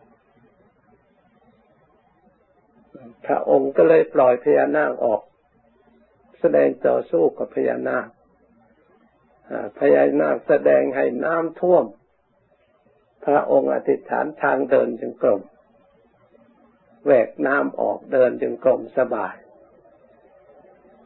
[3.26, 5.22] พระองค์ก็เลยปล่อยพญานาคออก
[6.40, 8.08] แสดงต่อสู้กับพญานาค
[9.80, 11.86] พญานาคแสดงให้น้ำท่วม
[13.26, 15.42] พระองค์อธิษฐานทางเดินจึงกลม
[17.06, 19.36] แหวกน้ำออกเดินจึงกลมสบาย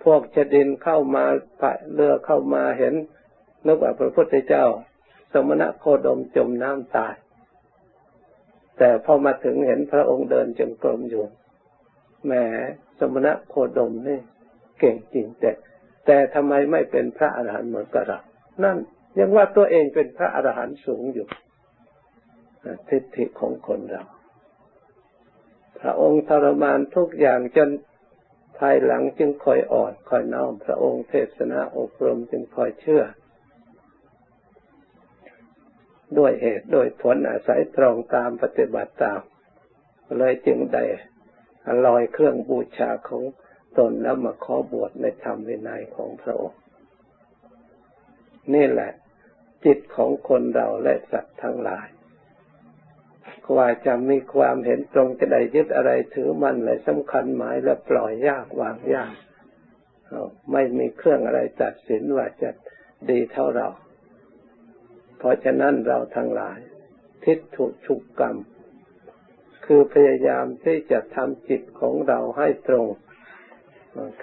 [0.03, 1.25] พวกชดินเข้ามา
[1.93, 2.93] เรือเข้ามาเห็น
[3.65, 4.65] นึกว่าพระพุทธเจ้า
[5.33, 7.15] สมณะโคดมจมน้ำตาย
[8.77, 11.23] แต่พอมาถึงเห็นพระองค์เดินจงกรมอยู่
[12.25, 12.33] แหม
[12.99, 14.19] สมณะโคดมนี่
[14.79, 15.51] เก่งจริงแต่
[16.05, 18.19] แต่ทำไมไม่เป็นพระอรหันต์เหมือนกับเรา
[18.63, 18.77] นั่น
[19.19, 21.27] ยังว่าตัวเองเป็นพระอรหันต์สูงอยู่
[22.89, 24.03] ทิฏฐิของคนเรา
[25.79, 27.69] พระองค์ทรมานทุกอย่างจน
[28.59, 33.03] ภายหลังจึงคอยอ่อนคอยน้อมพระองค์เทศนาอบรมจึงคอยเชื่อ
[36.17, 39.21] ด้วยเหตุโดยผลอาศัยตรองตามปฏิบัติตาม
[40.17, 40.83] เลยจึงได้
[41.85, 43.23] ลอยเครื่องบูชาของ
[43.77, 46.61] ตนแล้วมาขอบวชในธรรมวินัยของพระองค์
[48.53, 48.91] นี่แหละ
[49.65, 51.87] จิตของคนเราและสัตว์ทั้งหลาย
[53.49, 59.13] กว่าจะมีความเห็นตรงจะได้ยึดอะไรถือมันเลยสำคัญหมายและปล่อยยากวางยาก
[60.51, 62.49] ไม่มีเครื่องอะไรตัดสินว่าจะ
[63.09, 63.67] ดีเท่าเรา
[65.17, 66.59] เพราะฉะนั้นเราทั้งหลาย
[67.23, 68.35] ทิฏฐุชุกกรรม
[69.65, 72.87] คือพยายามที่จะทำจิตของเราให้ตรง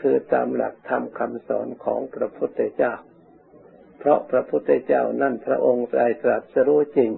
[0.00, 2.94] คือตามหลักธรรมคำสอนของพระพุทธเจ้า
[3.98, 7.10] เพราะพระพุทธเจ้านั่นพระองค์ได้ตรัสรู้จริง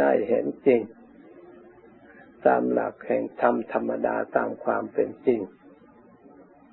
[0.00, 0.80] ได้เห็นจริง
[2.46, 5.40] ตามหลักแห่งธรรมธรรมดาตามความเป็นจริง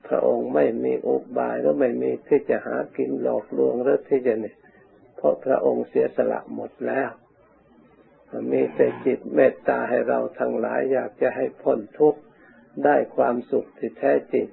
[0.07, 4.55] พระองค์ไม่มีอุบายและไม่มีที่จะหากินหลอกลวงหรือที่จะเนี่ย
[5.23, 7.09] ราะพระองค์เสียสละหมดแล้ว
[8.51, 12.21] มีแต่จิตเมตตาให้เราทั้งหลายอยากจะให้พ้นทุกข์
[12.85, 14.47] ได้ความสุขที่แท้จริง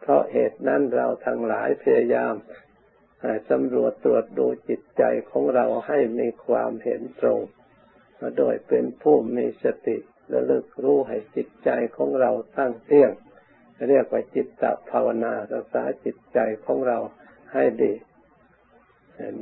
[0.00, 2.34] เพราะเหตุนั้นเราทั้งหลายพยายาม
[3.50, 7.40] สำรวจตรวจดูจิตใจของเราให้มีความเห็นตรง
[8.38, 9.96] โดยเป็นผู้มีสติ
[10.32, 13.10] ระลึกรู้ให้จิตใจของเราตั้งเที่ยง
[13.88, 16.98] เรียกว่าจิตตภาวนารักษาจิตใจของเรา
[17.52, 17.92] ให้ดี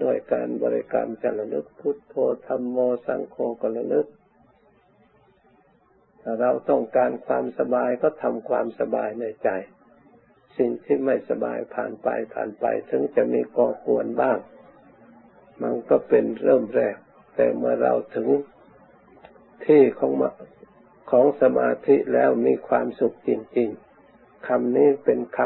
[0.04, 2.14] ด้วยการบริกรรมจะระลึกพุทโธ
[2.46, 4.06] ธรรมโมสังโฆก็ระลึก
[6.22, 9.48] ถ้าเราต้องการความสบายก็ทำความสบายในใจ
[10.56, 14.38] สิ่งที่ไม่สบายผ่านไปผ่านไป ถึงจะมีก่อกวนบ้าง
[15.62, 16.96] มันก็เป็นเริ่มแรก
[17.34, 18.28] แต่เมื่อเราถึง
[19.64, 20.12] ที่ของ
[21.10, 23.68] ของสมาธิแล้วมีความสุขจริง
[24.08, 25.38] ๆคำนี้เป็นค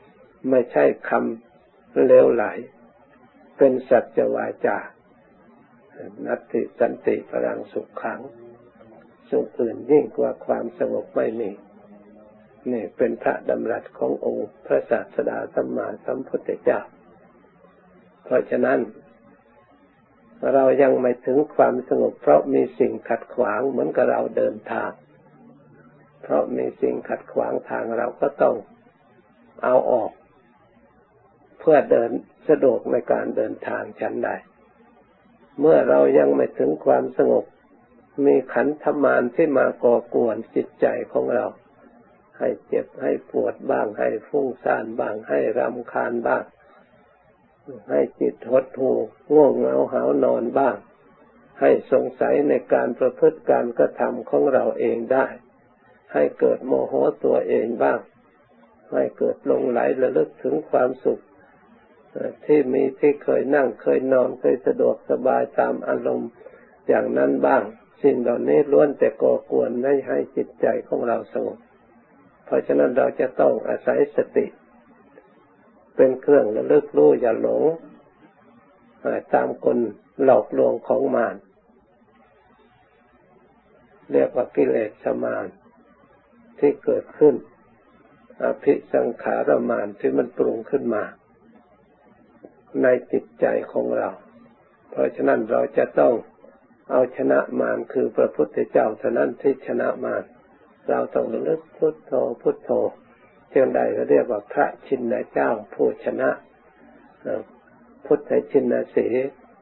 [0.00, 2.44] ำไม่ใช่คำเลวไหล
[3.62, 4.78] เป็นสัจวาจา
[6.26, 8.20] นัตติสันติพลังสุขขัง
[9.30, 11.50] สุขอื่นยิ่งกว่าความสงบไม่มี
[12.72, 16.80] นี่เป็นพระดำรัสขององค์พระศาสดาสัมมาสัมพุทธเจ้า
[18.24, 18.78] เพราะฉะนั้น
[20.52, 24.90] เรายังไม่ถึงความสงบ เพราะมีสิ่งขัดขวางเหมือนกับเราเดินทาง
[26.22, 28.56] เพราะมีสิ่งขัดขวางทางเราก็ต้อง
[29.64, 30.12] เอาออก
[31.60, 32.10] เพื่อเดิน
[32.50, 34.30] สะดวกในการเดินทางชั้นใด
[35.60, 37.44] เมื่อเรายังไม่ถึงความสงบ
[38.26, 41.46] มีขันธมารที่มาก่อกวนจิตใจของเรา
[42.38, 46.44] ให้เจ็บให้ปวดบ้าง ให้ฟุ้งซ่านบ้าง ให้รำคาญบ้าง
[47.90, 48.98] ให้จิตหดหู่
[49.32, 50.76] ง่วงเหงาหานอนบ้าง
[51.60, 55.26] ให้สงสัยในการประพฤติการกระทำของเราเองได้
[56.12, 58.00] ให้เกิดโมโหตัวเองบ้าง
[58.92, 61.22] ให้เกิดลงไหลระลึกถึงความสุข
[62.46, 66.30] ที่มีที่เคยนั่งเคยนอนเคยสะดวกสบายตามอารมณ์
[66.88, 67.62] อย่างนั้นบ้าง
[68.02, 71.58] สิ่งเหล่านี้ล้วนแต่ก่อกวนไม่ให้จิตใจของเราสงบ
[72.44, 74.46] เพราะฉะนั้นเราจะต้องอาศัยสติ
[75.96, 77.62] เป็นเครื่องระลึกรู้อย่าหลง
[79.34, 79.78] ตามคน
[80.24, 81.36] หลอกลวงของมาร
[84.12, 85.46] เรียกว่ากิเลสสมาน
[86.58, 87.34] ที่เกิดขึ้น
[88.42, 91.04] อภิสังขารมานที่มันปรุงขึ้นมา
[92.82, 94.10] ในจิตใจของเรา
[94.90, 96.14] เพราะฉะนั้นเราจะต้อง
[96.90, 100.24] เอาชนะมารคือพระพุทธเจ้าเท่านั้นที่ชนะมาร
[100.88, 102.70] เราต้องระลึกพุทโธพุทโธ
[103.50, 106.30] เช่นใดก็เรียกว่าพระชินเจ้าผู้ชนะ
[108.06, 109.06] พุทธชินสี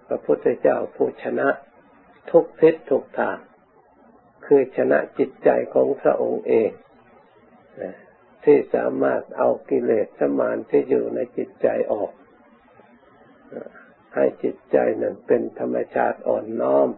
[0.08, 1.48] พระพุทธเจ้าผู้ชนะ
[2.30, 3.38] ทุกทิศทุกทาง
[4.46, 6.70] คือชนะจิตใจของพระองค์เอง
[8.44, 12.10] ที่สามารถเอากิเลสสมานที่อยู่ในจิตใจออก
[14.14, 16.88] ให้จิตใจนั้นเป็นธรรมชาติอ่อนน้อม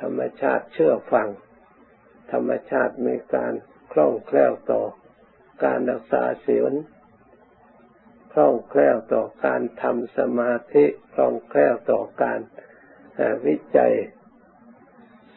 [0.00, 1.28] ธรรมชาติเชื่อฟัง
[2.32, 3.52] ธรรมชาติมีการ
[3.92, 4.82] คล่องแคล่วต่อ
[5.64, 6.72] การรักษาศีล
[8.32, 12.40] คล่องแคล่วต่อการทำสมาธิคล่องแคล่วต่อการ
[13.46, 13.94] วิจัย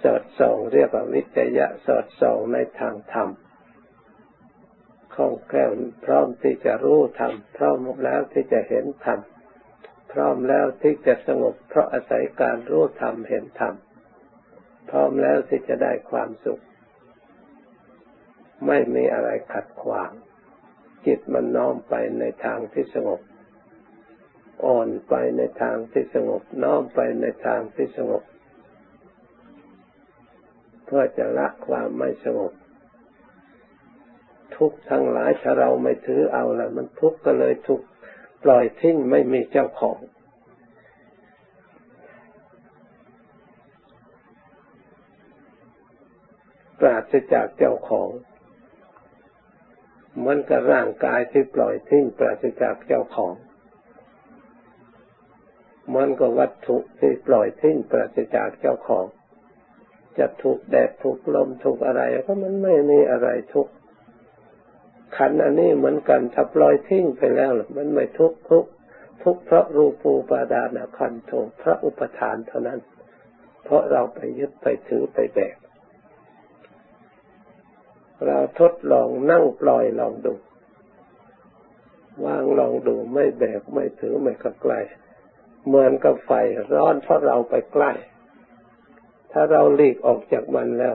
[0.04, 3.30] สอดส่องเรียกว่าวิจัยะสอดส่องในทางธรรม
[5.14, 5.70] คล่องแคล่ว
[6.06, 9.20] พร้อมที่จะรู้ธรรมพร้อมแล้วที่จะเห็นธรรม
[10.12, 13.76] พร้อมแล้วที่จะสงบเพราะอาศัยการรู้ธรรมเห็นธรรม
[14.90, 16.62] พร้อมแล้วที่จะได้ความสุข
[18.68, 20.12] ไม่มีอะไรขัดขวาง
[21.06, 23.22] จิตมันน้อมไปในทางที่สงบ
[24.66, 28.24] อ่อนไปในทางที่สงบ น้อมไปในทางที่สงบ
[30.86, 32.54] เพื่อจะละความไม่สงบ
[34.56, 37.82] ทุกทั้งหลายถ้าเราไม่ถือเอาละมันทุกข์ก็เลยทุก
[38.44, 40.00] ปล่อยทิ้งไม่มีเจ้าของ
[46.80, 48.10] ปราศจากเจ้าของ
[50.18, 53.34] เหมือนกับร่างกายที่ปล่อยทิ้งปราศจากเจ้าของ
[55.88, 59.06] เหมือนกับวัตถุที่ปล่อยทิ้งปราศจากเจ้าของ
[60.18, 63.68] จะถูกแดดถูกลมถูกอะไรก็มันไม่มีอะไรทุก
[65.18, 68.66] ขันอันนี้เหมือนกันถ้าปล่อยทิ้งไปแล้วมันไม่ทุกทุก
[69.24, 72.80] ทุกเพราะรูปูปาดานาคันโทพระอุปทานเท่านั้น
[73.64, 75.56] เพราะเราไปยึดไปถือไปแบก
[78.26, 80.34] เราทดลองนั่งปล่อยลองดู
[82.26, 84.74] วางลองดูไม่แบกไม่ถือไม่ขับไกล
[85.68, 86.32] เหมือนกับไฟ
[86.76, 87.92] ร้อนเพราะเราไปใกล้
[89.32, 90.94] ถ้าเราหลีกออกจากมันแล้ว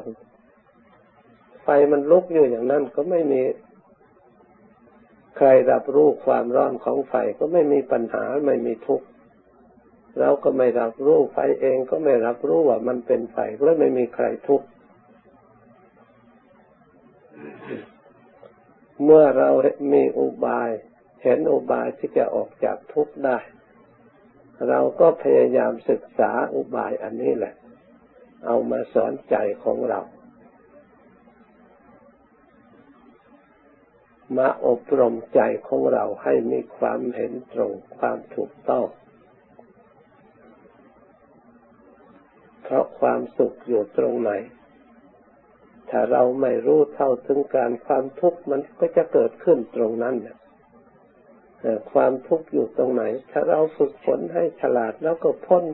[1.63, 3.43] ไฟมันลุกอยู่อย่างนั้นก็ไม่มี
[5.37, 9.07] ใครรับรู้ความร้อนของไฟก็ไม่มีปัญหาไม่มีทุกข์
[10.21, 14.67] เราก็ไม่รับรู้ไฟเองก็ไม่รับรู้ว่ามันเป็นไฟก็ไม่มีใครทุกข์
[19.03, 19.51] เมื่อเรา
[19.93, 20.71] มีอุบาย
[21.23, 23.39] เห็นอุบายที่จะออกจากทุกข์ได้
[24.69, 27.55] เราก็พยายามศึกษาอุบายอันนี้แหละ
[28.47, 30.01] เอามาสอนใจของเรา
[34.37, 38.87] มาอบรมใจของเราให้มีความเห็นตรงความถูกต้อง
[42.63, 44.33] เพราะความสุขอยู่ตรงไหน
[45.91, 50.17] ถ้าเราไม่รู้เท่าถึงการความทุกข์มันก็จะเกิดขึ้นตรงนั้น
[51.93, 55.65] ความทุกข์อยู่ตรงไหน ถ้าเราฝึกฝนให้ฉลาดแล้วก็พ้น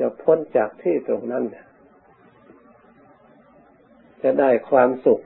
[0.00, 1.44] จะพ้นจากที่ตรงนั้น
[4.22, 5.20] จะได้ความสุข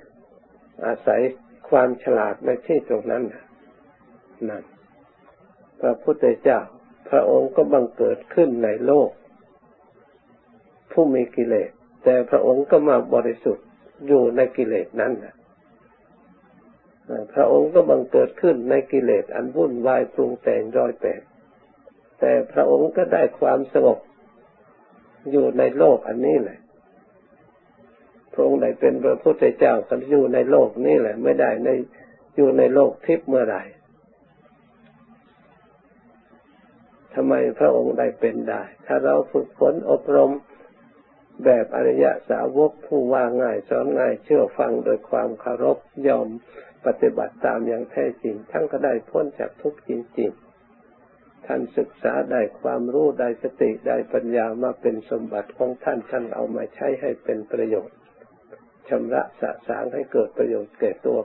[0.87, 1.23] อาศัย
[1.71, 3.23] ความฉลาดในที่ตรงนั้น
[4.49, 4.65] นั่น
[5.81, 6.61] พระพุทธเจ้า
[7.09, 9.11] พระองค์ก็บังเกิดขึ้นในโลก
[10.93, 11.71] ผู้มีกิเลส
[12.05, 13.67] แต่พระองค์ก็มาบริสุทธิ์
[14.07, 15.13] อยู่ในกิเลสนั้น
[17.35, 21.21] พระองค์ก็บังเกิดขึ้นในกิเลสอันวุ่นวายปรุงแต่งร้อยแปด
[22.19, 23.99] แต่พระองค์ก็ได้ความสงบ
[25.31, 26.68] อยู่ในโลกอันนี้แหละพระ
[28.45, 31.69] องค์ได้เป็นพระพุทธเจ้าก็อยู่ในโลกนี้แหละ ไม่ได้ใน
[32.37, 33.63] อยู่ในโลกทิพย์เมื่อไหร่
[37.15, 40.33] ทำไมพระองค์ได้เป็นได้ ถ้าเราฝึกฝนอบรม
[41.45, 45.79] แบบอริยะสาวกผู้ว่าง่ายสอนง่ายเชื่อฟังโดยความเคารพ
[46.09, 46.29] ยอม
[46.87, 50.49] ปฏิบัติตามอย่างแท้จริง ทั้งก็ได้พ้นจากทุกข์จริงๆ
[51.47, 57.98] ท่านศึกษาได้ความรู้ได้สติได้ปัญญามาเป็นสมบัติของท่านท่านเอามาใช้ให้เป็นประโยชน์
[58.89, 61.19] ชำระสะสางให้เกิดประโยชน์แก่ตัว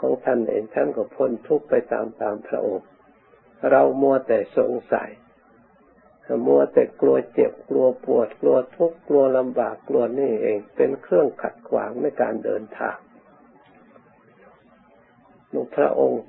[0.00, 2.86] ของท่านเองท่านก็พ้นทุกข์ไปตามตามพระองค์
[3.70, 5.10] เรามัวแต่สงสัย
[6.46, 12.96] มัวแต่กลัวเจ็บกลัวปวด กลัวทุกข์กลัวลำบากกลัวนี่เอง เป็นเครื่องขัดขวางในการเดินทาง
[15.52, 16.22] นุพระองค์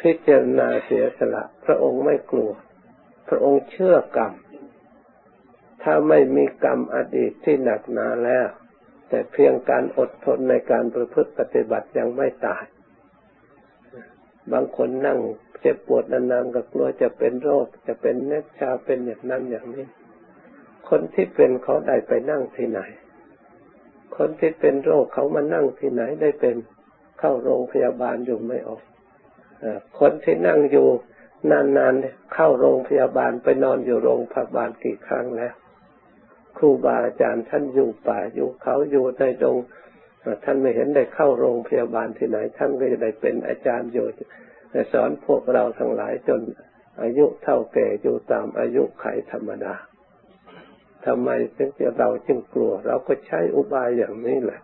[0.00, 2.50] พิจารณาเสียสละ พระองค์ไม่กลัว
[3.28, 4.32] พระองค์เชื่อกรรม
[5.84, 8.46] ถ้าไม่มีกรรมอดีตที่หนักหนาแล้ว
[9.08, 12.64] แต่เพียงการอดทนในการประพฤติปฏิบัติยังไม่ตาย
[14.52, 15.18] บางคนนั่ง
[15.60, 19.86] เจ็บปวดนานๆก็กลัวจะเป็นโรค จะเป็นเนชาเป็นอย่างนั้นอย่างนี้
[20.88, 22.80] คนที่เป็นเขาได้ไปนั่งที่ไหน
[24.16, 26.56] คนที่เป็นโรคเขามานั่งที่ไหนได้เป็น
[27.18, 28.82] เข้าโรงพยาบาลอยู่ไม่ออก
[30.00, 30.88] คนที่นั่งอยู่
[31.50, 35.54] นานๆเข้าโรงพยาบาลไปนอนอยู่โรงพยาบาลกี่ครั้งแล้ว
[36.56, 39.56] ครูบาอาจารย์ท่านอยู่ป่าอยู่เขาอยู่ในดง
[40.44, 44.06] ท่านไม่เห็นได้เข้าโรงพยาบาลที่ไหน ท่านก็จะได้เป็นอาจารย์อยู่
[44.92, 46.40] สอนพวกเราทั้งหลายจน
[47.02, 49.74] อายุเท่าแก่อยู่ตามอายุไขธรรมดา
[51.06, 54.60] ทำไมถึงจะเราจึงกลัว เราก็ใช้อุบายอย่างนี้แหละ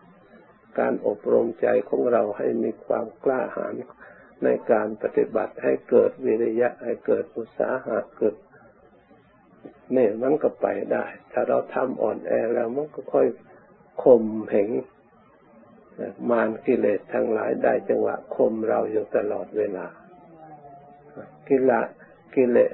[0.78, 3.74] การอบรมใจของเราให้มีความกล้าหาญ
[4.44, 8.34] ในการปฏิบัติให้เกิดวิริยะให้เกิดอุตสาหะเกิด
[9.96, 13.26] นี่มันก็ไปได้ ถ้าเราทำอ่อนแอแล้วมันก็ค่อย
[14.02, 14.70] ข่มเหง
[16.30, 19.86] มารกิเลสทั้งหลายได้จังหวะข่มเราอยู่ตลอดเวลา
[21.48, 21.80] กิละ
[22.34, 22.72] กิเลส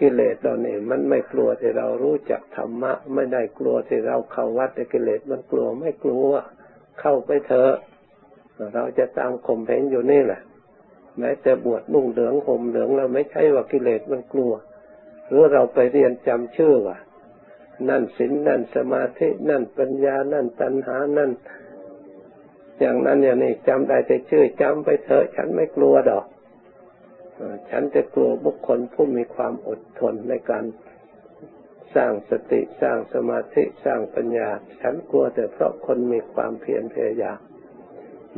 [0.00, 6.28] กิเลสตอนนี้มันไม่กลัวที่เรารู้จักธรรมะ ไม่ได้กลัวที่เราเข้าวัดแต่กิเลสมันกลัวไม่กลัว
[7.00, 7.74] เข้าไปเถอะ
[8.74, 10.40] เราจะตามข่มเหงอยู่นี่แหละ
[11.18, 14.52] แม้แต่บวชนุ่งเหลืองห่มเหลืองเราไม่ใช่ว่ากิเลสมันกลัว
[15.28, 16.98] หรือเราไปเรียนจำชื่อว่า
[17.88, 21.30] นั่นศีลนั่นสมาธินั่นปัญญา นั่นตัณหา นั่น
[22.80, 26.26] อย่างนั้นอย่างนี้จำได้แต่ชื่อจำไปเถอะฉันไม่กลัวดอก
[27.70, 30.64] ฉันจะกลัวบุคคลผู้มีความอดทนในการ
[31.94, 34.50] สร้างสติสร้างสมาธิสร้างปัญญา
[34.80, 37.38] ฉันกลัวแต่เพราะคนมีความเพียรพยายาม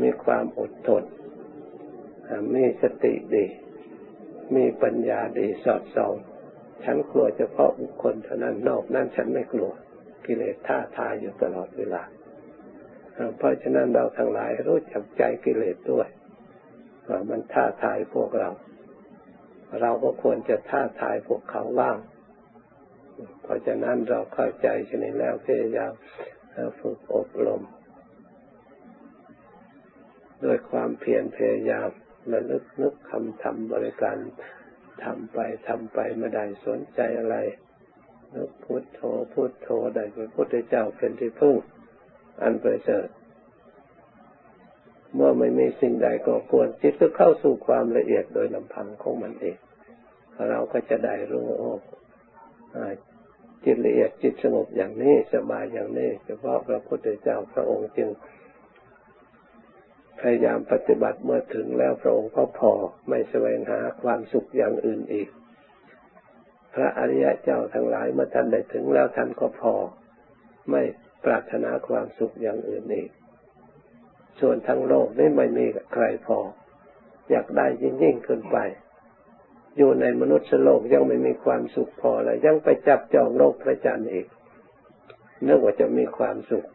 [0.03, 1.05] มีความอดทน
[2.55, 3.47] มีสติดี
[4.55, 6.15] มีปัญญาดีสอดส่อง
[6.85, 9.71] ฉันกลัวเฉพาะบุคคลเท่านั้นนอกนั้นฉันไม่กลัว
[10.27, 12.03] กิเลสท่าทายอยู่ตลอดเวลา
[13.37, 16.09] เพราะฉะนั้นเราทั้งหลายรู้จักใจกิเลสด้วย
[17.09, 18.51] ว่ามันท่าทายพวกเรา
[19.81, 21.97] เราก็ควรจะท่าทายพวกเขาบ้าง
[23.43, 25.93] เพราะฉะนั้นเราเข้าใจชนิดแล้วพยายาม
[26.79, 27.63] ฝึกอบรม
[30.45, 31.91] ด้วยความเพียรพยายาม
[32.33, 34.17] ระลึกนึกคำทำบริการ
[35.05, 35.39] ทำไป
[35.69, 37.37] ทำไปไม่ได้สนใจอะไร
[38.35, 39.01] นึกพุทโธ
[39.33, 41.57] พุทโธได้พระพุทธเจ้าเป็นที่พึ่ง
[42.43, 43.09] อันประเสริฐ
[45.15, 49.57] เมื่อไม่มีสิ่งใดก่อกวนจิตก็เข้าสู่ความละเอียดโดยลำพังของมันเอง
[50.51, 51.71] เราก็จะได้รู้โอ้
[53.65, 58.09] จิตละเอียดจิตสงบอย่างนี้สบายอย่างนี้เฉพาะพระพุทธเจ้าพระองค์จึง
[60.21, 62.73] พยายามปฏิบัติเมื่อถึงแล้วพระองค์ก็พอ
[63.09, 65.29] ไม่แสวงหาความสุขอย่างอื่นอีก
[66.75, 69.75] พระอริยะเจ้าทั้งหลายเมื่อท่านได้ถึงแล้วท่านก็พอ
[70.71, 70.83] ไม่
[71.25, 73.11] ปรารถนาความสุขอย่างอื่นอีก
[74.41, 76.39] ส่วนทั้งโลกนี้ไม่มีใครพอ
[77.31, 78.57] อยากได้ยิ่งยิ่งขึ้นไป
[79.77, 84.27] อยู่ในมนุษย์โลกยังไม่มีความสุขพอเลยยังไปจับจองโลกพระจันทร์อีก
[85.47, 86.67] นึกว่าจะมีความสุข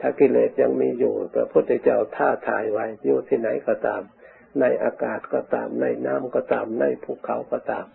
[0.00, 4.02] ถ้ากิเลสยังมีอยู่พระพุทธเจ้าท่าทายไว้อยู่ที่ไหนก็ตาม
[4.60, 7.86] ในอากาศก็ตาม ในน้ำก็ตาม ในภูเขาก็ตาม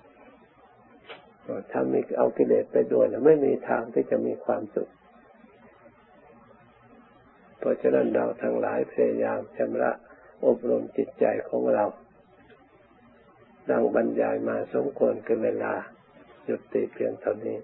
[1.71, 4.89] ถ้ามีเอากิเลสไปด้วยแล้วไม่มีทางที่จะมีความสุข
[7.59, 9.91] เพราะฉะนั้นเราทั้งหลายพยายามชำระ
[10.45, 11.85] อบรมจิตใจของเรา
[13.69, 15.73] ดังบรรยายมาสมควรกันเวลา
[16.45, 17.57] หยุดติเพียงเท่านี้